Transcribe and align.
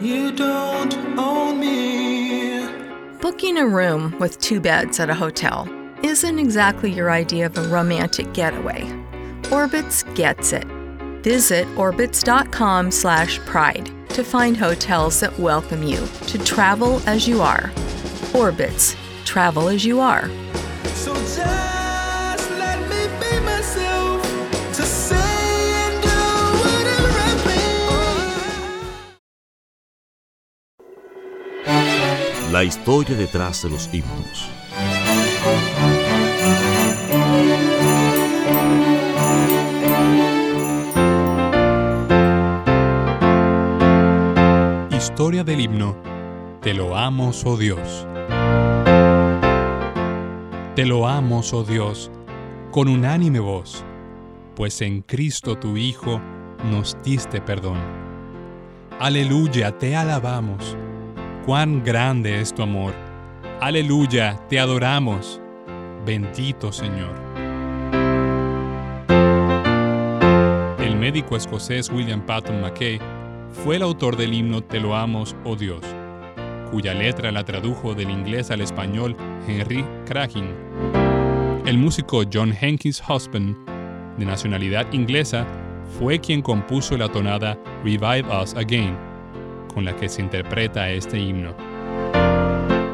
You 0.00 0.30
don't 0.30 0.94
own 1.18 1.58
me. 1.58 2.64
Booking 3.20 3.58
a 3.58 3.66
room 3.66 4.16
with 4.20 4.38
two 4.38 4.60
beds 4.60 5.00
at 5.00 5.10
a 5.10 5.14
hotel 5.14 5.68
isn't 6.04 6.38
exactly 6.38 6.92
your 6.92 7.10
idea 7.10 7.46
of 7.46 7.58
a 7.58 7.62
romantic 7.62 8.32
getaway. 8.32 8.84
Orbitz 9.50 10.04
gets 10.14 10.52
it. 10.52 10.68
Visit 11.24 11.66
orbitz.com/pride 11.74 13.90
to 14.10 14.22
find 14.22 14.56
hotels 14.56 15.18
that 15.18 15.36
welcome 15.36 15.82
you 15.82 16.06
to 16.28 16.38
travel 16.44 17.02
as 17.06 17.26
you 17.26 17.42
are. 17.42 17.72
Orbitz, 18.32 18.94
travel 19.24 19.68
as 19.68 19.84
you 19.84 19.98
are. 19.98 20.30
So 20.94 21.12
La 32.50 32.64
historia 32.64 33.14
detrás 33.14 33.62
de 33.62 33.68
los 33.68 33.90
himnos. 33.92 34.48
Historia 44.90 45.44
del 45.44 45.60
himno 45.60 45.94
Te 46.62 46.72
lo 46.72 46.96
amo, 46.96 47.32
oh 47.44 47.56
Dios. 47.58 48.06
Te 50.74 50.86
lo 50.86 51.06
amo, 51.06 51.42
oh 51.52 51.64
Dios, 51.64 52.10
con 52.70 52.88
unánime 52.88 53.40
voz, 53.40 53.84
pues 54.56 54.80
en 54.80 55.02
Cristo 55.02 55.58
tu 55.58 55.76
Hijo 55.76 56.18
nos 56.70 56.96
diste 57.04 57.42
perdón. 57.42 57.78
Aleluya, 58.98 59.76
te 59.76 59.94
alabamos. 59.94 60.78
Cuán 61.48 61.82
grande 61.82 62.42
es 62.42 62.54
tu 62.54 62.62
amor. 62.62 62.92
Aleluya, 63.58 64.38
te 64.50 64.60
adoramos. 64.60 65.40
Bendito 66.04 66.70
Señor. 66.70 67.14
El 70.78 70.94
médico 70.96 71.38
escocés 71.38 71.88
William 71.88 72.20
Patton 72.20 72.60
Mackay 72.60 73.00
fue 73.64 73.76
el 73.76 73.82
autor 73.82 74.18
del 74.18 74.34
himno 74.34 74.62
Te 74.62 74.78
lo 74.78 74.94
amos, 74.94 75.34
oh 75.46 75.56
Dios, 75.56 75.80
cuya 76.70 76.92
letra 76.92 77.32
la 77.32 77.46
tradujo 77.46 77.94
del 77.94 78.10
inglés 78.10 78.50
al 78.50 78.60
español 78.60 79.16
Henry 79.46 79.82
Cragin. 80.04 80.52
El 81.64 81.78
músico 81.78 82.24
John 82.30 82.52
Henkins 82.52 83.02
Husband, 83.08 83.56
de 84.18 84.26
nacionalidad 84.26 84.92
inglesa, 84.92 85.46
fue 85.98 86.18
quien 86.18 86.42
compuso 86.42 86.98
la 86.98 87.08
tonada 87.08 87.58
Revive 87.82 88.26
Us 88.38 88.54
Again, 88.54 89.07
con 89.78 89.84
la 89.84 89.94
que 89.94 90.08
se 90.08 90.20
interpreta 90.20 90.90
este 90.90 91.20
himno. 91.20 91.54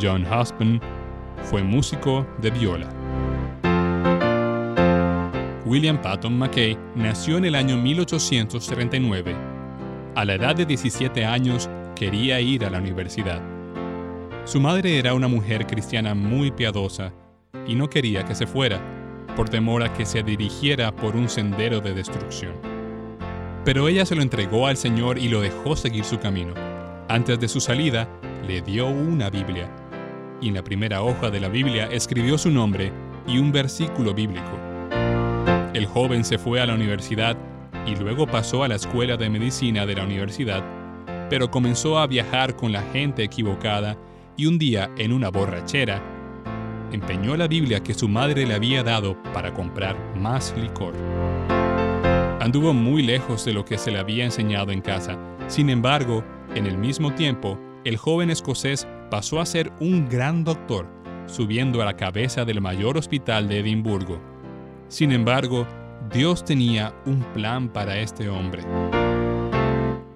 John 0.00 0.24
Husband 0.24 0.80
fue 1.42 1.60
músico 1.60 2.24
de 2.40 2.52
viola. 2.52 2.88
William 5.66 6.00
Patton 6.00 6.38
Mackay 6.38 6.78
nació 6.94 7.36
en 7.38 7.46
el 7.46 7.56
año 7.56 7.76
1839. 7.78 9.34
A 10.14 10.24
la 10.24 10.34
edad 10.34 10.54
de 10.54 10.66
17 10.66 11.24
años 11.24 11.68
quería 11.96 12.40
ir 12.40 12.64
a 12.64 12.70
la 12.70 12.78
universidad. 12.78 13.42
Su 14.44 14.60
madre 14.60 15.00
era 15.00 15.14
una 15.14 15.26
mujer 15.26 15.66
cristiana 15.66 16.14
muy 16.14 16.52
piadosa 16.52 17.12
y 17.66 17.74
no 17.74 17.90
quería 17.90 18.24
que 18.24 18.36
se 18.36 18.46
fuera, 18.46 18.80
por 19.34 19.48
temor 19.48 19.82
a 19.82 19.92
que 19.92 20.06
se 20.06 20.22
dirigiera 20.22 20.94
por 20.94 21.16
un 21.16 21.28
sendero 21.28 21.80
de 21.80 21.92
destrucción. 21.92 22.52
Pero 23.64 23.88
ella 23.88 24.06
se 24.06 24.14
lo 24.14 24.22
entregó 24.22 24.68
al 24.68 24.76
Señor 24.76 25.18
y 25.18 25.28
lo 25.28 25.40
dejó 25.40 25.74
seguir 25.74 26.04
su 26.04 26.20
camino. 26.20 26.67
Antes 27.10 27.40
de 27.40 27.48
su 27.48 27.58
salida, 27.58 28.06
le 28.46 28.60
dio 28.60 28.86
una 28.86 29.30
Biblia, 29.30 29.70
y 30.42 30.48
en 30.48 30.54
la 30.54 30.62
primera 30.62 31.00
hoja 31.00 31.30
de 31.30 31.40
la 31.40 31.48
Biblia 31.48 31.88
escribió 31.90 32.36
su 32.36 32.50
nombre 32.50 32.92
y 33.26 33.38
un 33.38 33.50
versículo 33.50 34.12
bíblico. 34.12 34.50
El 35.72 35.86
joven 35.86 36.22
se 36.22 36.36
fue 36.36 36.60
a 36.60 36.66
la 36.66 36.74
universidad 36.74 37.34
y 37.86 37.96
luego 37.96 38.26
pasó 38.26 38.62
a 38.62 38.68
la 38.68 38.74
escuela 38.74 39.16
de 39.16 39.30
medicina 39.30 39.86
de 39.86 39.94
la 39.94 40.04
universidad, 40.04 40.62
pero 41.30 41.50
comenzó 41.50 41.98
a 41.98 42.06
viajar 42.06 42.56
con 42.56 42.72
la 42.72 42.82
gente 42.82 43.22
equivocada 43.22 43.96
y 44.36 44.44
un 44.44 44.58
día, 44.58 44.90
en 44.98 45.14
una 45.14 45.30
borrachera, 45.30 46.02
empeñó 46.92 47.38
la 47.38 47.48
Biblia 47.48 47.82
que 47.82 47.94
su 47.94 48.06
madre 48.06 48.46
le 48.46 48.52
había 48.52 48.82
dado 48.82 49.16
para 49.32 49.54
comprar 49.54 49.96
más 50.14 50.54
licor. 50.58 50.92
Anduvo 52.38 52.74
muy 52.74 53.02
lejos 53.02 53.46
de 53.46 53.54
lo 53.54 53.64
que 53.64 53.78
se 53.78 53.90
le 53.90 53.98
había 53.98 54.26
enseñado 54.26 54.72
en 54.72 54.82
casa. 54.82 55.18
Sin 55.48 55.70
embargo, 55.70 56.22
en 56.54 56.66
el 56.66 56.78
mismo 56.78 57.14
tiempo, 57.14 57.58
el 57.84 57.96
joven 57.96 58.30
escocés 58.30 58.86
pasó 59.10 59.40
a 59.40 59.46
ser 59.46 59.72
un 59.80 60.08
gran 60.08 60.44
doctor, 60.44 60.86
subiendo 61.26 61.82
a 61.82 61.84
la 61.84 61.96
cabeza 61.96 62.44
del 62.44 62.60
mayor 62.60 62.96
hospital 62.96 63.48
de 63.48 63.60
Edimburgo. 63.60 64.20
Sin 64.88 65.12
embargo, 65.12 65.66
Dios 66.12 66.44
tenía 66.44 66.94
un 67.06 67.22
plan 67.34 67.68
para 67.68 67.98
este 67.98 68.28
hombre. 68.28 68.62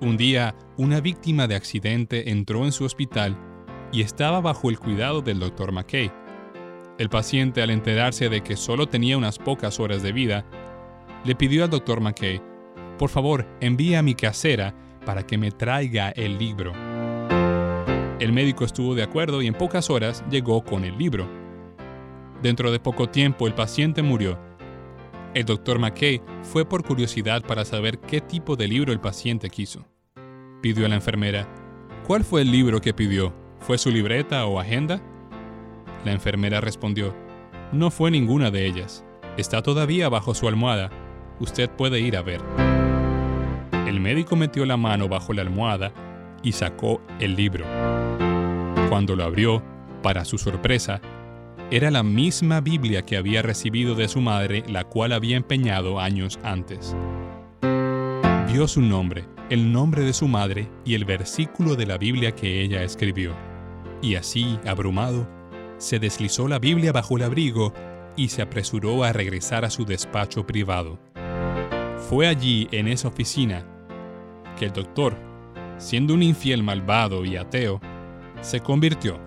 Un 0.00 0.16
día, 0.16 0.54
una 0.76 1.00
víctima 1.00 1.46
de 1.46 1.54
accidente 1.54 2.30
entró 2.30 2.64
en 2.64 2.72
su 2.72 2.84
hospital 2.84 3.36
y 3.92 4.00
estaba 4.00 4.40
bajo 4.40 4.70
el 4.70 4.78
cuidado 4.78 5.20
del 5.22 5.38
Dr. 5.38 5.70
McKay. 5.72 6.10
El 6.98 7.08
paciente, 7.08 7.62
al 7.62 7.70
enterarse 7.70 8.28
de 8.28 8.42
que 8.42 8.56
solo 8.56 8.86
tenía 8.86 9.18
unas 9.18 9.38
pocas 9.38 9.78
horas 9.80 10.02
de 10.02 10.12
vida, 10.12 10.44
le 11.24 11.34
pidió 11.34 11.64
al 11.64 11.70
Dr. 11.70 12.00
McKay, 12.00 12.40
por 12.98 13.10
favor, 13.10 13.46
envíe 13.60 13.96
a 13.96 14.02
mi 14.02 14.14
casera 14.14 14.74
para 15.04 15.26
que 15.26 15.38
me 15.38 15.50
traiga 15.50 16.10
el 16.10 16.38
libro. 16.38 16.72
El 18.18 18.32
médico 18.32 18.64
estuvo 18.64 18.94
de 18.94 19.02
acuerdo 19.02 19.42
y 19.42 19.48
en 19.48 19.54
pocas 19.54 19.90
horas 19.90 20.24
llegó 20.30 20.62
con 20.62 20.84
el 20.84 20.96
libro. 20.96 21.28
Dentro 22.40 22.70
de 22.70 22.80
poco 22.80 23.08
tiempo 23.08 23.46
el 23.46 23.54
paciente 23.54 24.02
murió. 24.02 24.38
El 25.34 25.44
Dr. 25.44 25.78
McKay 25.78 26.20
fue 26.42 26.64
por 26.64 26.84
curiosidad 26.84 27.42
para 27.42 27.64
saber 27.64 27.98
qué 27.98 28.20
tipo 28.20 28.54
de 28.54 28.68
libro 28.68 28.92
el 28.92 29.00
paciente 29.00 29.48
quiso. 29.48 29.86
Pidió 30.60 30.86
a 30.86 30.88
la 30.88 30.94
enfermera, 30.94 31.48
¿cuál 32.06 32.22
fue 32.22 32.42
el 32.42 32.52
libro 32.52 32.80
que 32.80 32.94
pidió? 32.94 33.34
¿Fue 33.60 33.78
su 33.78 33.90
libreta 33.90 34.44
o 34.46 34.60
agenda? 34.60 35.00
La 36.04 36.12
enfermera 36.12 36.60
respondió, 36.60 37.14
no 37.72 37.90
fue 37.90 38.10
ninguna 38.10 38.50
de 38.50 38.66
ellas. 38.66 39.04
Está 39.36 39.62
todavía 39.62 40.08
bajo 40.08 40.34
su 40.34 40.46
almohada. 40.46 40.90
Usted 41.40 41.70
puede 41.70 42.00
ir 42.00 42.16
a 42.16 42.22
ver. 42.22 42.40
El 43.92 44.00
médico 44.00 44.36
metió 44.36 44.64
la 44.64 44.78
mano 44.78 45.06
bajo 45.06 45.34
la 45.34 45.42
almohada 45.42 45.92
y 46.42 46.52
sacó 46.52 47.02
el 47.20 47.36
libro. 47.36 47.66
Cuando 48.88 49.14
lo 49.14 49.22
abrió, 49.22 49.62
para 50.02 50.24
su 50.24 50.38
sorpresa, 50.38 51.02
era 51.70 51.90
la 51.90 52.02
misma 52.02 52.62
Biblia 52.62 53.02
que 53.02 53.18
había 53.18 53.42
recibido 53.42 53.94
de 53.94 54.08
su 54.08 54.22
madre, 54.22 54.64
la 54.66 54.84
cual 54.84 55.12
había 55.12 55.36
empeñado 55.36 56.00
años 56.00 56.38
antes. 56.42 56.96
Vio 58.50 58.66
su 58.66 58.80
nombre, 58.80 59.26
el 59.50 59.70
nombre 59.70 60.04
de 60.04 60.14
su 60.14 60.26
madre 60.26 60.70
y 60.86 60.94
el 60.94 61.04
versículo 61.04 61.76
de 61.76 61.84
la 61.84 61.98
Biblia 61.98 62.34
que 62.34 62.62
ella 62.62 62.82
escribió. 62.84 63.34
Y 64.00 64.14
así, 64.14 64.58
abrumado, 64.66 65.28
se 65.76 65.98
deslizó 65.98 66.48
la 66.48 66.58
Biblia 66.58 66.92
bajo 66.92 67.18
el 67.18 67.24
abrigo 67.24 67.74
y 68.16 68.28
se 68.28 68.40
apresuró 68.40 69.04
a 69.04 69.12
regresar 69.12 69.66
a 69.66 69.70
su 69.70 69.84
despacho 69.84 70.46
privado. 70.46 70.98
Fue 72.08 72.26
allí, 72.26 72.68
en 72.72 72.88
esa 72.88 73.08
oficina, 73.08 73.66
que 74.56 74.66
el 74.66 74.72
doctor, 74.72 75.16
siendo 75.78 76.14
un 76.14 76.22
infiel 76.22 76.62
malvado 76.62 77.24
y 77.24 77.36
ateo, 77.36 77.80
se 78.40 78.60
convirtió. 78.60 79.18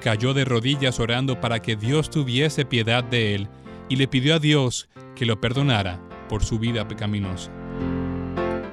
Cayó 0.00 0.34
de 0.34 0.44
rodillas 0.44 1.00
orando 1.00 1.40
para 1.40 1.60
que 1.60 1.76
Dios 1.76 2.10
tuviese 2.10 2.64
piedad 2.64 3.04
de 3.04 3.34
él 3.34 3.48
y 3.88 3.96
le 3.96 4.08
pidió 4.08 4.34
a 4.34 4.38
Dios 4.38 4.88
que 5.14 5.26
lo 5.26 5.40
perdonara 5.40 6.00
por 6.28 6.44
su 6.44 6.58
vida 6.58 6.86
pecaminosa. 6.86 7.50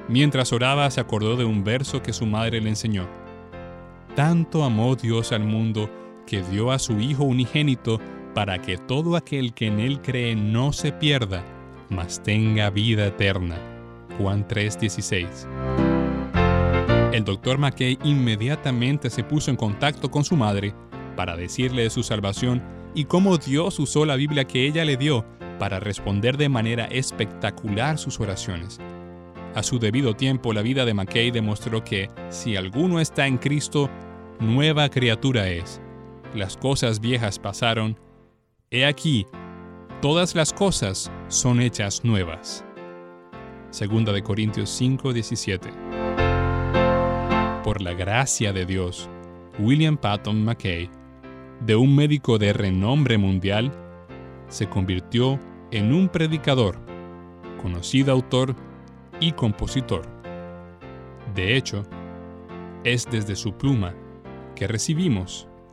Mientras 0.08 0.52
oraba 0.52 0.90
se 0.90 1.00
acordó 1.00 1.36
de 1.36 1.44
un 1.44 1.64
verso 1.64 2.02
que 2.02 2.12
su 2.12 2.26
madre 2.26 2.60
le 2.60 2.68
enseñó. 2.68 3.08
Tanto 4.14 4.64
amó 4.64 4.94
Dios 4.94 5.32
al 5.32 5.44
mundo 5.44 5.90
que 6.26 6.42
dio 6.42 6.70
a 6.70 6.78
su 6.78 7.00
Hijo 7.00 7.24
unigénito 7.24 7.98
para 8.34 8.60
que 8.60 8.76
todo 8.76 9.16
aquel 9.16 9.54
que 9.54 9.66
en 9.68 9.80
él 9.80 10.00
cree 10.00 10.34
no 10.34 10.72
se 10.72 10.92
pierda, 10.92 11.44
mas 11.88 12.22
tenga 12.22 12.70
vida 12.70 13.06
eterna. 13.06 13.71
Juan 14.18 14.46
3:16. 14.46 15.46
El 17.12 17.24
doctor 17.24 17.58
McKay 17.58 17.98
inmediatamente 18.04 19.10
se 19.10 19.22
puso 19.22 19.50
en 19.50 19.56
contacto 19.56 20.10
con 20.10 20.24
su 20.24 20.36
madre 20.36 20.74
para 21.14 21.36
decirle 21.36 21.82
de 21.82 21.90
su 21.90 22.02
salvación 22.02 22.62
y 22.94 23.04
cómo 23.04 23.36
Dios 23.36 23.78
usó 23.78 24.04
la 24.04 24.16
Biblia 24.16 24.44
que 24.44 24.66
ella 24.66 24.84
le 24.84 24.96
dio 24.96 25.24
para 25.58 25.78
responder 25.78 26.36
de 26.36 26.48
manera 26.48 26.86
espectacular 26.86 27.98
sus 27.98 28.18
oraciones. 28.18 28.80
A 29.54 29.62
su 29.62 29.78
debido 29.78 30.14
tiempo, 30.14 30.52
la 30.54 30.62
vida 30.62 30.84
de 30.86 30.94
McKay 30.94 31.30
demostró 31.30 31.84
que 31.84 32.10
si 32.30 32.56
alguno 32.56 33.00
está 33.00 33.26
en 33.26 33.36
Cristo, 33.36 33.90
nueva 34.40 34.88
criatura 34.88 35.48
es. 35.48 35.80
Las 36.34 36.56
cosas 36.56 37.00
viejas 37.00 37.38
pasaron. 37.38 37.98
He 38.70 38.86
aquí, 38.86 39.26
todas 40.00 40.34
las 40.34 40.54
cosas 40.54 41.12
son 41.28 41.60
hechas 41.60 42.02
nuevas. 42.04 42.64
Segunda 43.72 44.12
de 44.12 44.22
Corintios 44.22 44.68
5:17. 44.68 45.72
Por 47.64 47.80
la 47.80 47.94
gracia 47.94 48.52
de 48.52 48.66
Dios, 48.66 49.08
William 49.58 49.96
Patton 49.96 50.44
McKay, 50.44 50.90
de 51.64 51.74
un 51.74 51.96
médico 51.96 52.36
de 52.38 52.52
renombre 52.52 53.16
mundial, 53.16 53.72
se 54.48 54.68
convirtió 54.68 55.40
en 55.70 55.94
un 55.94 56.10
predicador, 56.10 56.76
conocido 57.62 58.12
autor 58.12 58.54
y 59.20 59.32
compositor. 59.32 60.02
De 61.34 61.56
hecho, 61.56 61.82
es 62.84 63.06
desde 63.10 63.34
su 63.36 63.54
pluma 63.56 63.94
que 64.54 64.66
recibimos 64.66 65.48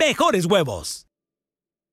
mejores 0.00 0.46
huevos. 0.46 1.09